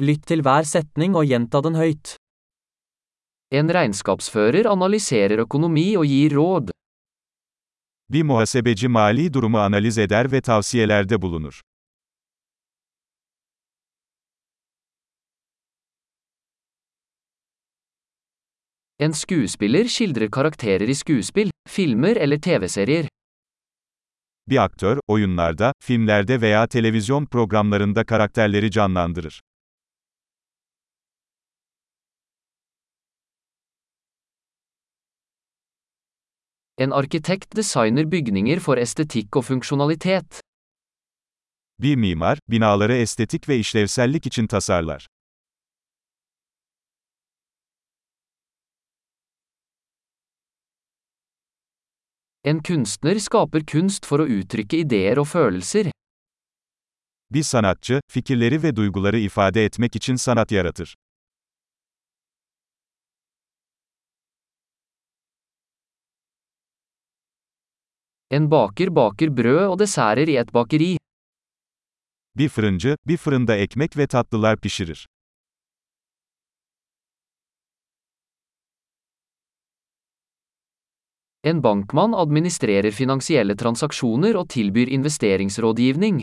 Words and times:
Lytt 0.00 0.22
til 0.24 0.40
hver 0.40 0.64
setning 0.64 1.12
og 1.12 1.26
gjenta 1.28 1.60
den 1.60 1.74
høyt. 1.76 2.14
En 3.52 3.68
regnskapsfører 3.68 4.64
analyserer 4.70 5.42
økonomi 5.42 5.90
og 6.00 6.06
gir 6.08 6.32
råd. 6.38 6.70
Bir 8.08 8.24
muhasebeci 8.24 8.88
mali 8.88 9.28
durumu 9.28 9.58
analiz 9.58 9.98
eder 9.98 10.28
ve 10.32 10.40
tavsiyelerde 10.40 11.18
bulunur. 11.22 11.60
En 18.98 19.12
skuespiller 19.12 19.84
skildrer 19.84 20.30
karakterer 20.30 20.88
i 20.88 20.94
skuespill, 20.94 21.50
filmer 21.68 22.16
eller 22.16 22.38
TV-serier. 22.38 23.08
Bir 24.50 24.56
aktör, 24.56 25.00
oyunlarda, 25.08 25.72
filmlerde 25.82 26.40
veya 26.40 26.66
televizyon 26.66 27.26
programlarında 27.26 28.04
karakterleri 28.04 28.70
canlandırır. 28.70 29.40
En 36.80 36.90
arkitekt 36.90 37.56
designer 37.56 38.06
bygninger 38.12 38.60
for 38.64 38.78
estetikk 38.80 39.36
og 39.36 39.44
funksjonalitet. 39.44 40.40
Bir 41.82 41.96
mimar, 41.96 42.38
binaları 42.50 42.96
estetik 42.96 43.48
ve 43.48 43.58
işlevsellik 43.58 44.26
için 44.26 44.46
tasarlar. 44.46 45.06
En 52.44 52.62
kunstner 52.62 53.18
skaper 53.18 53.66
kunst 53.66 54.06
for 54.06 54.24
å 54.24 54.28
uttrykke 54.38 54.80
ideer 54.80 55.20
og 55.20 55.28
følelser. 55.28 55.92
Bir 57.30 57.42
sanatçı, 57.42 58.00
fikirleri 58.10 58.62
ve 58.62 58.76
duyguları 58.76 59.18
ifade 59.18 59.64
etmek 59.64 59.96
için 59.96 60.16
sanat 60.16 60.52
yaratır. 60.52 60.94
En 68.30 68.50
baker 68.50 68.90
baker 68.94 69.30
brød 69.36 69.64
og 69.68 69.78
desserter 69.78 70.28
i 70.28 70.36
et 70.38 70.54
bakeri. 70.54 70.96
Bir 72.36 72.48
fırıncı, 72.48 72.96
bir 73.06 73.16
fırında 73.16 73.56
ekmek 73.56 73.96
ve 73.96 74.06
tatlılar 74.06 74.60
pişirir. 74.60 75.06
En 81.44 81.62
bankmann 81.62 82.12
administrerer 82.12 82.90
finansielle 82.90 83.56
transaksjoner 83.56 84.34
og 84.34 84.48
tilbyr 84.48 84.88
investeringsrådgivning. 84.88 86.22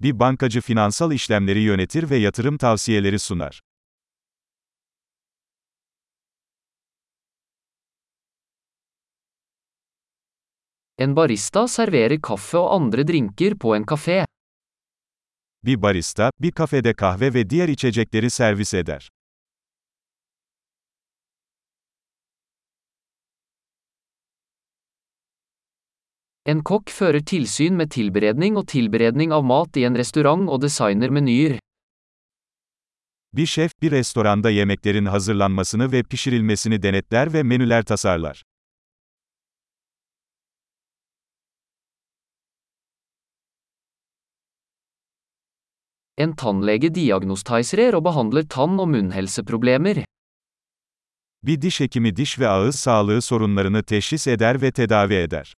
Bir 0.00 0.18
bankacı 0.18 0.60
finansal 0.60 1.12
işlemleri 1.12 1.60
yönetir 1.60 2.10
ve 2.10 2.16
yatırım 2.16 2.58
tavsiyeleri 2.58 3.18
sunar. 3.18 3.60
En 10.98 11.12
barista 11.16 11.62
serverer 11.70 12.18
kaffe 12.18 12.58
og 12.58 12.72
andre 12.74 13.04
drinker 13.06 13.54
på 13.54 13.74
en 13.76 13.84
kafé. 13.86 14.24
Bir 15.64 15.82
barista, 15.82 16.30
bir 16.40 16.50
kafede 16.50 16.94
kahve 16.94 17.34
ve 17.34 17.50
diğer 17.50 17.68
içecekleri 17.68 18.30
servis 18.30 18.74
eder. 18.74 19.08
En 26.46 26.62
kokk 26.62 26.90
fører 26.90 27.20
tilsyn 27.20 27.76
med 27.76 27.90
tilberedning 27.90 28.56
og 28.56 28.66
tilberedning 28.66 29.32
av 29.32 29.44
mat 29.44 29.76
i 29.76 29.84
en 29.84 29.94
restaurant 29.94 30.48
og 30.48 30.62
designer 30.62 31.10
menyer. 31.10 31.58
Bir 33.32 33.46
şef, 33.46 33.72
bir 33.82 33.90
restoranda 33.90 34.50
yemeklerin 34.50 35.06
hazırlanmasını 35.06 35.92
ve 35.92 36.02
pişirilmesini 36.02 36.82
denetler 36.82 37.32
ve 37.32 37.42
menüler 37.42 37.82
tasarlar. 37.84 38.47
En 46.18 46.32
tannlege 46.34 46.88
diagnostiserer 46.94 47.94
og 47.94 48.04
behandler 48.04 48.42
tann- 48.42 48.80
og 48.82 48.88
munnhelseproblemer. 48.88 50.04
Bir 51.42 51.62
diş 51.62 51.80
hekimi 51.80 52.16
diş 52.16 52.38
ve 52.38 52.48
ağız 52.48 52.76
sağlığı 52.76 53.22
sorunlarını 53.22 53.82
teşhis 53.82 54.26
eder 54.26 54.62
ve 54.62 54.72
tedavi 54.72 55.14
eder. 55.14 55.54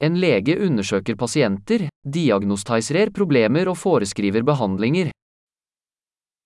En 0.00 0.22
lege 0.22 0.66
undersøker 0.66 1.16
pasienter, 1.16 1.88
diagnostiserer 2.12 3.12
problemer 3.12 3.66
og 3.66 3.76
foreskriver 3.76 4.46
behandlinger. 4.46 5.12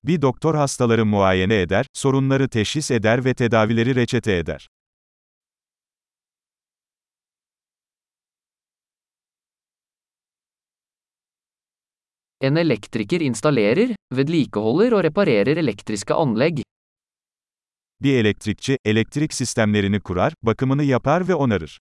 Bir 0.04 0.22
doktor 0.22 0.54
hastaları 0.54 1.06
muayene 1.06 1.60
eder, 1.60 1.86
sorunları 1.92 2.48
teşhis 2.48 2.90
eder 2.90 3.24
ve 3.24 3.34
tedavileri 3.34 3.94
reçete 3.94 4.36
eder. 4.36 4.68
En 12.44 12.58
elektriker 12.60 13.22
installerer, 13.24 13.94
vedlikeholder 14.12 14.92
og 14.98 15.04
reparerer 15.06 15.56
elektriske 15.62 16.12
anlegg. 16.12 16.60
Bir 18.02 18.18
elektrikçi, 18.20 18.76
elektrik 18.84 19.32
sistemlerini 19.32 20.00
kurar, 20.00 20.34
bakımını 20.42 20.84
yapar 20.84 21.28
ve 21.28 21.34
onarır. 21.34 21.78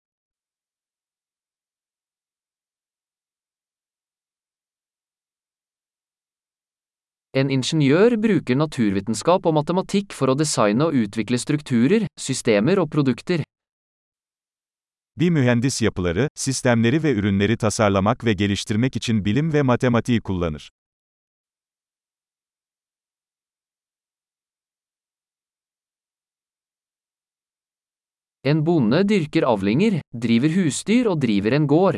En 7.33 7.49
ingeniør 7.49 8.23
bruker 8.23 8.57
naturvitenskap 8.57 9.45
og 9.45 9.53
matematikk 9.57 10.13
for 10.13 10.29
å 10.29 10.37
designe 10.37 10.85
og 10.85 10.93
utvikle 10.93 11.39
strukturer, 11.41 12.05
systemer 12.15 12.77
og 12.77 12.91
produkter. 12.93 13.43
Bir 15.17 15.29
mühendis 15.29 15.81
yapıları, 15.81 16.29
sistemleri 16.35 17.03
ve 17.03 17.13
ürünleri 17.13 17.57
tasarlamak 17.57 18.25
ve 18.25 18.33
geliştirmek 18.33 18.95
için 18.95 19.25
bilim 19.25 19.53
ve 19.53 19.61
matematiği 19.61 20.21
kullanır. 20.21 20.71
En 28.43 28.65
bonde 28.65 29.09
dyrker 29.09 29.43
avlinger, 29.43 30.01
driver 30.21 30.65
husdyr 30.65 31.05
og 31.05 31.21
driver 31.21 31.51
en 31.51 31.67
gård. 31.67 31.95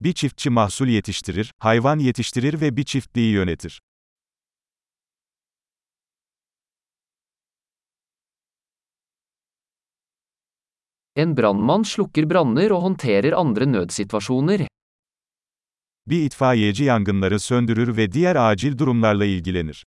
Bir 0.00 0.12
çiftçi 0.12 0.50
mahsul 0.50 0.88
yetiştirir, 0.88 1.52
hayvan 1.58 1.98
yetiştirir 1.98 2.60
ve 2.60 2.76
bir 2.76 2.84
çiftliği 2.84 3.32
yönetir. 3.32 3.80
En 11.16 11.36
brannmann 11.36 11.84
slukker 11.84 12.30
branner 12.30 12.70
og 12.70 12.82
håndterer 12.82 13.32
andre 13.32 13.66
nødsituasjoner. 13.66 14.66
Bir 16.06 16.22
itfaiyeci 16.22 16.84
yangınları 16.84 17.40
söndürür 17.40 17.96
ve 17.96 18.12
diğer 18.12 18.36
acil 18.36 18.78
durumlarla 18.78 19.24
ilgilenir. 19.24 19.84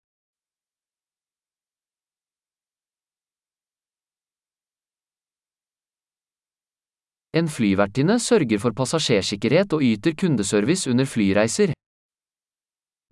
En 7.35 7.47
flyvertinne 7.47 8.19
sørger 8.19 8.59
for 8.59 8.73
passasjersikkerhet 8.75 9.73
og 9.73 9.83
yter 9.83 10.17
kundeservice 10.17 10.91
under 10.91 11.07
flyreiser. 11.07 11.75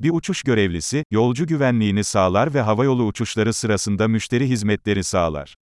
Bir 0.00 0.10
uçuş 0.10 0.43
görevlisi, 0.43 1.04
yolcu 1.10 1.47
güvenliğini 1.47 2.04
sağlar 2.04 2.54
ve 2.54 2.60
havayolu 2.60 3.06
uçuşları 3.06 3.53
sırasında 3.53 4.09
müşteri 4.09 4.48
hizmetleri 4.48 5.04
sağlar. 5.04 5.56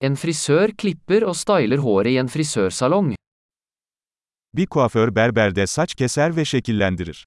En 0.00 0.14
frisør 0.14 0.70
klipper 0.78 1.24
og 1.26 1.34
styler 1.34 1.80
håret 1.82 2.12
i 2.14 2.18
en 2.22 2.28
frisørsalong. 2.30 3.14
Bir 4.56 4.66
kuaför 4.66 5.10
berberde 5.14 5.66
saç 5.66 5.94
keser 5.94 6.36
ve 6.36 6.44
şekillendirir. 6.44 7.24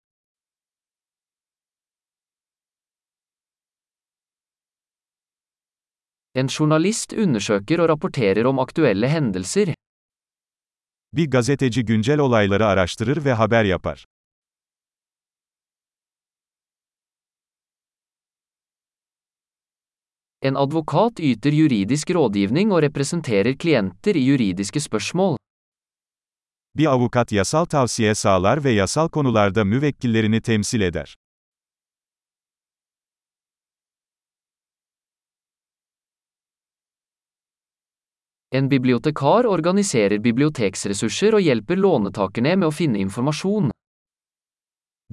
En 6.35 6.47
journalist 6.47 7.13
undersøker 7.13 7.79
og 7.79 7.89
rapporterer 7.89 8.45
om 8.45 8.59
aktuelle 8.59 9.09
hendelser. 9.09 9.73
Bir 11.13 11.31
gazeteci 11.31 11.85
güncel 11.85 12.19
olayları 12.19 12.65
araştırır 12.65 13.25
ve 13.25 13.33
haber 13.33 13.63
yapar. 13.63 14.05
En 20.43 20.55
advokat 20.57 21.19
yter 21.19 21.53
juridisk 21.53 22.09
rådgivning 22.09 22.71
og 22.73 22.81
representerer 22.81 23.53
klienter 23.53 24.17
i 24.17 24.23
juridiske 24.25 24.81
spørsmål. 24.81 25.35
Bir 26.77 26.87
avukat 26.89 27.31
yasal 27.31 27.65
tavsiye 27.65 28.15
sağlar 28.15 28.63
ve 28.63 28.71
yasal 28.71 29.09
konularda 29.09 29.61
müvekkillerini 29.63 30.41
temsil 30.41 30.81
eder. 30.81 31.15
En 38.51 38.71
bibliotekar 38.71 39.45
organiserer 39.45 40.19
biblioteksressurser 40.19 41.37
og 41.37 41.45
hjelper 41.45 41.77
lånetakerne 41.77 42.55
med 42.55 42.67
å 42.67 42.73
finne 42.73 42.99
informasjon. 42.99 43.69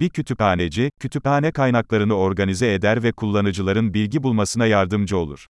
Bir 0.01 0.11
kütüphaneci, 0.11 0.91
kütüphane 1.01 1.53
kaynaklarını 1.53 2.15
organize 2.15 2.75
eder 2.75 3.03
ve 3.03 3.13
kullanıcıların 3.13 3.95
bilgi 3.95 4.23
bulmasına 4.23 4.67
yardımcı 4.67 5.19
olur. 5.19 5.47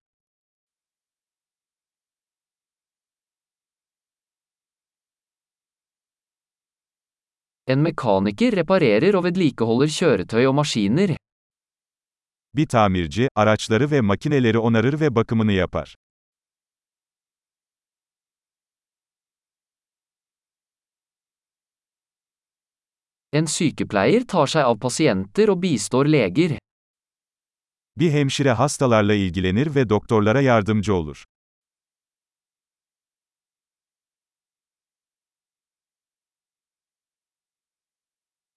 En 7.67 7.79
mekaniker 7.79 8.56
reparerer 8.56 9.14
og 9.14 9.25
vedlikeholder 9.25 9.88
kjøretøy 9.88 10.47
og 10.47 10.55
maskiner. 10.55 11.17
Bir 12.55 12.67
tamirci, 12.67 13.29
araçları 13.35 13.90
ve 13.90 14.00
makineleri 14.00 14.58
onarır 14.58 15.00
ve 15.00 15.14
bakımını 15.14 15.52
yapar. 15.52 15.94
En 23.35 23.49
sykepleier 23.51 24.23
tar 24.31 24.47
seg 24.47 24.63
av 24.63 24.77
pasienter 24.79 25.51
og 25.51 25.59
bistår 25.63 26.07
leger. 26.07 26.53
Bir 27.99 28.11
hemşire 28.11 28.53
hastalarla 28.53 29.15
ilgilenir 29.15 29.75
ve 29.75 29.89
doktorlara 29.89 30.41
yardımcı 30.41 30.95
olur. 30.95 31.25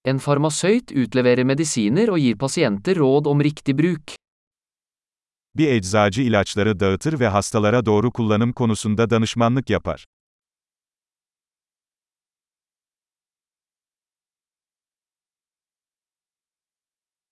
En 0.05 0.17
farmasøyt 0.17 0.91
utleverer 0.91 1.43
medisiner 1.43 2.07
og 2.13 2.21
gir 2.21 2.37
pasienter 2.37 2.95
råd 2.95 3.25
om 3.25 3.41
riktig 3.43 3.77
bruk. 3.79 4.15
Bir 5.55 5.67
eczacı 5.67 6.21
ilaçları 6.21 6.79
dağıtır 6.79 7.19
ve 7.19 7.27
hastalara 7.27 7.85
doğru 7.85 8.11
kullanım 8.11 8.53
konusunda 8.53 9.09
danışmanlık 9.09 9.69
yapar. 9.69 10.05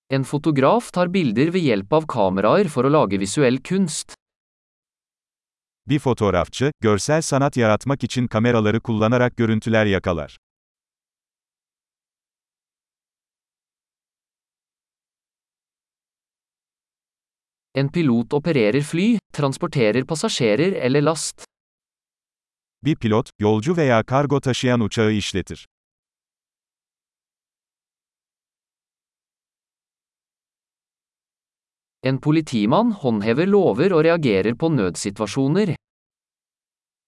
En 0.10 0.24
fotograf 0.24 0.92
tar 0.94 1.10
bilder 1.14 1.50
ved 1.54 1.64
hjelp 1.66 1.94
av 1.98 2.04
kameraer 2.06 2.68
for 2.70 2.86
å 2.86 2.92
lage 2.94 3.18
visuell 3.18 3.58
kunst. 3.66 4.14
Bir 5.90 6.00
fotoğrafçı, 6.00 6.72
görsel 6.82 7.22
sanat 7.22 7.58
yaratmak 7.58 8.04
için 8.04 8.28
kameraları 8.28 8.82
kullanarak 8.82 9.38
görüntüler 9.38 9.86
yakalar. 9.86 10.38
En 17.76 17.90
pilot 17.92 18.34
opererer 18.34 18.82
fly, 18.82 19.20
transporterer 19.34 20.06
passasjerer 20.06 20.74
eller 20.74 21.02
last. 21.02 21.44
Bir 22.84 22.96
pilot, 22.96 23.30
yolcu 23.40 23.78
veya 23.78 24.04
kargo 24.04 24.42
taşıyan 24.42 24.80
uçağı 24.80 25.12
işletir. 25.12 25.66
En 32.06 32.20
politimann 32.22 32.92
håndhever 33.02 33.48
lover 33.50 33.94
og 33.98 34.04
reagerer 34.06 34.54
på 34.54 34.70
nødsituasjoner. 34.70 35.72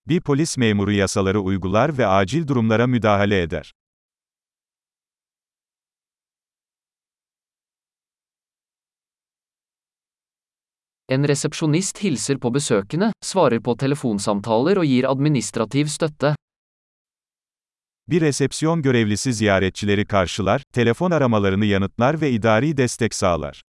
Bir 0.10 0.22
polis 0.22 0.58
memuru 0.58 0.92
yasaları 0.92 1.40
uygular 1.40 1.98
ve 1.98 2.06
acil 2.08 2.48
durumlara 2.48 2.88
müdahale 2.88 3.42
eder. 3.42 3.72
En 11.10 11.28
resepsjonist 11.28 11.98
hilser 11.98 12.38
på 12.38 12.50
besøkende, 12.50 13.12
svarer 13.24 13.60
på 13.60 13.76
telefonsamtaler 13.76 14.82
og 14.82 14.86
gir 14.86 15.06
administrativ 15.12 15.88
støtte. 15.94 16.36
Bir 18.10 18.22
resepsiyon 18.22 18.82
görevlisi 18.82 19.34
ziyaretçileri 19.34 20.06
karşılar, 20.06 20.62
telefon 20.74 21.12
aramalarını 21.12 21.66
yanıtlar 21.66 22.22
ve 22.22 22.32
idari 22.32 22.78
destek 22.78 23.14
sağlar. 23.14 23.67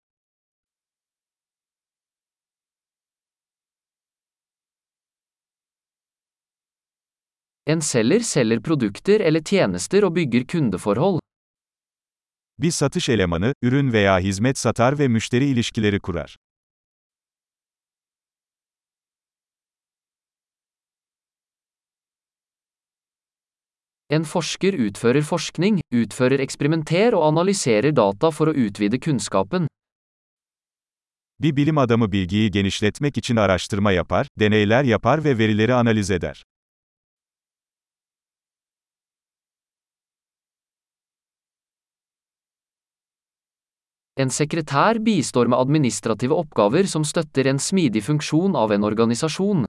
En 7.68 7.80
selger 7.80 8.20
selger 8.24 8.60
produkter 8.64 9.20
eller 9.20 9.42
tjenester 9.44 10.04
og 10.06 10.14
bygger 10.16 10.46
kundeforhold. 10.46 11.18
Bir 12.58 12.70
satış 12.70 13.08
elemanı, 13.08 13.52
ürün 13.62 13.92
veya 13.92 14.18
hizmet 14.18 14.58
satar 14.58 14.98
ve 14.98 15.08
müşteri 15.08 15.44
ilişkileri 15.44 16.00
kurar. 16.00 16.36
En 24.10 24.22
forsker 24.22 24.74
utfører 24.74 25.22
forskning, 25.22 25.80
utfører 25.92 26.40
eksperimenter 26.40 27.12
og 27.12 27.26
analyserer 27.26 27.96
data 27.96 28.30
for 28.30 28.48
å 28.48 28.56
utvide 28.66 29.00
kunnskapen. 29.00 29.68
Bir 31.40 31.56
bilim 31.56 31.78
adamı 31.78 32.12
bilgiyi 32.12 32.50
genişletmek 32.50 33.18
için 33.18 33.36
araştırma 33.36 33.92
yapar, 33.92 34.26
deneyler 34.38 34.84
yapar 34.84 35.24
ve 35.24 35.38
verileri 35.38 35.74
analiz 35.74 36.10
eder. 36.10 36.42
En 44.18 44.32
sekretær 44.34 44.98
bistår 44.98 45.46
med 45.46 45.60
administrative 45.62 46.34
oppgaver 46.34 46.88
som 46.90 47.04
støtter 47.06 47.46
en 47.46 47.60
smidig 47.62 48.02
funksjon 48.02 48.56
av 48.58 48.72
en 48.74 48.86
organisasjon. 48.88 49.62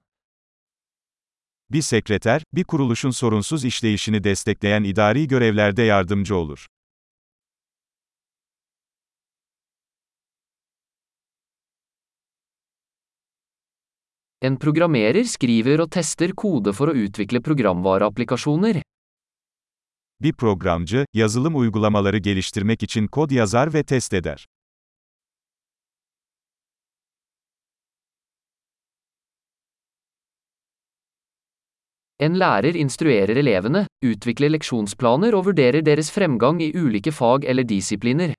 Bir 1.70 1.82
sekreter, 1.86 2.42
bir 2.52 2.64
kuruluşun 2.64 3.10
sorunsuz 3.10 3.64
işleyişini 3.64 4.24
destekleyen 4.24 4.84
idari 4.84 5.28
görevlerde 5.28 5.82
yardımcı 5.82 6.36
olur. 6.36 6.66
En 14.42 14.56
programmerer 14.58 15.24
skriver 15.24 15.78
og 15.78 15.90
tester 15.92 16.32
kode 16.32 16.72
for 16.72 16.90
å 16.90 16.96
utvikle 16.96 17.40
programvareapplikasjoner. 17.40 18.82
Bir 20.20 20.32
programcı, 20.32 21.06
yazılım 21.14 21.56
uygulamaları 21.56 22.18
geliştirmek 22.18 22.82
için 22.82 23.06
kod 23.06 23.30
yazar 23.30 23.74
ve 23.74 23.82
test 23.82 24.14
eder. 24.14 24.46
En 32.18 32.40
lærer 32.40 32.74
instruerer 32.74 33.36
elevene, 33.36 33.86
utvikler 34.04 34.52
leksjonsplaner 34.52 35.32
og 35.32 35.46
vurderer 35.46 35.86
deres 35.86 36.12
fremgang 36.12 36.62
i 36.62 36.80
ulike 36.80 37.10
fag 37.10 37.44
eller 37.44 37.68
disipliner. 37.68 38.34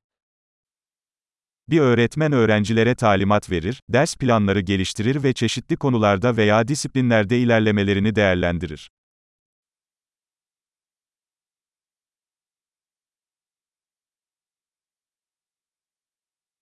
Bir 1.69 1.79
öğretmen 1.79 2.31
öğrencilere 2.31 2.95
talimat 2.95 3.51
verir, 3.51 3.81
ders 3.89 4.15
planları 4.15 4.59
geliştirir 4.59 5.23
ve 5.23 5.33
çeşitli 5.33 5.77
konularda 5.77 6.37
veya 6.37 6.67
disiplinlerde 6.67 7.39
ilerlemelerini 7.39 8.15
değerlendirir. 8.15 8.89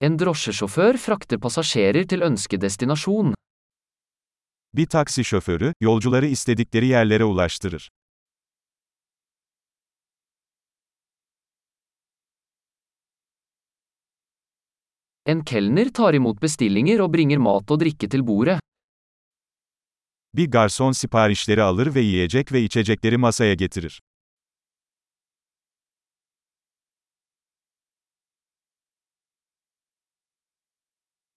En 0.01 0.15
drosjesjåfør 0.15 0.95
frakter 0.95 1.39
passasjerer 1.43 2.05
til 2.07 2.21
ønskedestinasjon. 2.23 3.33
Bir 4.73 4.85
taksi 4.85 5.23
şoförü, 5.23 5.73
yolcuları 5.81 6.27
istedikleri 6.27 6.87
yerlere 6.87 7.23
ulaştırır. 7.23 7.89
En 15.25 15.43
kelner 15.43 15.93
tar 15.93 16.13
imot 16.13 16.41
bestillinger 16.41 16.99
og 16.99 17.13
bringer 17.13 17.37
mat 17.37 17.71
og 17.71 17.79
drikke 17.79 18.09
til 18.09 18.27
bordet. 18.27 18.59
Bir 20.33 20.51
garson 20.51 20.91
siparişleri 20.91 21.61
alır 21.61 21.95
ve 21.95 22.01
yiyecek 22.01 22.51
ve 22.51 22.61
içecekleri 22.61 23.17
masaya 23.17 23.53
getirir. 23.53 24.01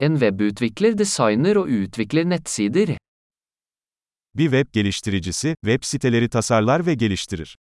En 0.03 0.17
webutvikler 0.19 0.99
designer 0.99 1.57
og 1.61 1.69
utvikler 1.71 2.25
nettsider. 2.31 2.97
Bir 4.35 4.45
web 4.45 4.73
geliştiricisi, 4.73 5.55
web 5.65 5.85
siteleri 5.85 6.29
tasarlar 6.29 6.87
ve 6.87 6.95
geliştirir. 6.95 7.57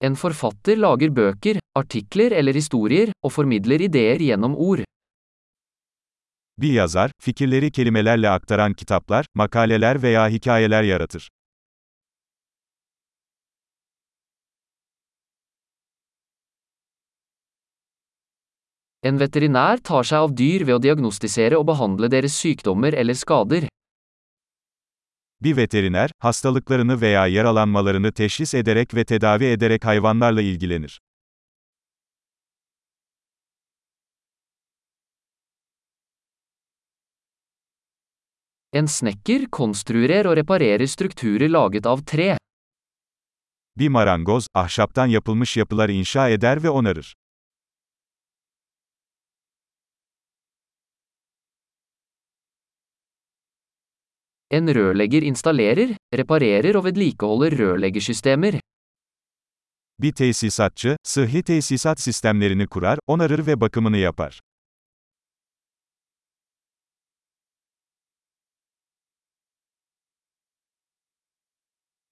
En 0.00 0.14
forfatter 0.14 0.76
lager 0.76 1.16
bøker, 1.16 1.60
artikler 1.74 2.32
eller 2.32 2.54
historier, 2.54 3.12
og 3.22 3.32
formidler 3.32 3.80
ideer 3.80 4.16
gjennom 4.20 4.56
ord. 4.56 4.84
Bir 6.58 6.72
yazar, 6.72 7.10
fikirleri 7.22 7.72
kelimelerle 7.72 8.28
aktaran 8.30 8.72
kitaplar, 8.74 9.26
makaleler 9.34 10.02
veya 10.02 10.28
hikayeler 10.28 10.82
yaratır. 10.82 11.28
En 19.02 19.16
veterinær 19.16 19.80
tar 19.80 20.04
seg 20.04 20.18
av 20.26 20.32
dyr 20.36 20.66
ved 20.68 20.76
å 20.76 20.80
diagnostisere 20.84 21.56
og 21.56 21.64
behandle 21.70 22.08
deres 22.12 22.34
sykdommer 22.36 22.92
eller 22.92 23.16
skader. 23.16 23.68
Bir 25.40 25.56
veteriner, 25.56 26.10
hastalıklarını 26.18 27.00
veya 27.00 27.26
yaralanmalarını 27.26 28.12
teşhis 28.12 28.54
ederek 28.54 28.94
ve 28.94 29.04
tedavi 29.04 29.44
ederek 29.44 29.84
hayvanlarla 29.84 30.42
ilgilenir. 30.42 31.00
En 38.72 38.86
snekker 38.86 39.48
konstruerer 39.50 40.26
og 40.26 40.36
reparerer 40.36 40.86
strukturer 40.86 41.48
laget 41.48 41.86
av 41.86 42.04
tre. 42.04 42.36
Bir 43.78 43.88
marangoz, 43.88 44.46
ahşaptan 44.54 45.06
yapılmış 45.06 45.56
yapılar 45.56 45.88
inşa 45.88 46.28
eder 46.28 46.62
ve 46.62 46.70
onarır. 46.70 47.14
En 54.50 54.66
rørlegger 54.74 55.22
installerer, 55.22 55.92
reparerer 56.14 56.74
og 56.74 56.84
vedlikeholder 56.84 57.54
rørleggersystemer. 57.58 58.60
Bir 60.00 60.12
tesisatçı, 60.12 60.96
sıhhi 61.02 61.42
tesisat 61.42 62.00
sistemlerini 62.00 62.66
kurar, 62.66 62.98
onarır 63.06 63.46
ve 63.46 63.60
bakımını 63.60 63.96
yapar. 63.96 64.40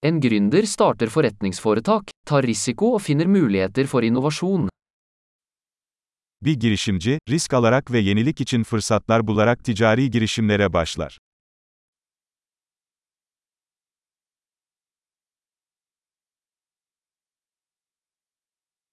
En 0.03 0.21
gründer 0.21 0.63
starter 0.63 1.09
forretningsforetak, 1.09 2.03
tar 2.25 2.47
risiko 2.47 2.93
og 2.95 3.01
finner 3.01 3.27
muligheter 3.27 3.87
for 3.87 4.03
innovasjon. 4.03 4.69
Bir 6.41 6.53
girişimci, 6.53 7.19
risk 7.29 7.53
alarak 7.53 7.91
ve 7.91 7.99
yenilik 7.99 8.41
için 8.41 8.63
fırsatlar 8.63 9.27
bularak 9.27 9.63
ticari 9.63 10.11
girişimlere 10.11 10.73
başlar. 10.73 11.17